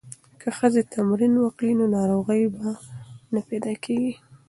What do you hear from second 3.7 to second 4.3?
کیږي.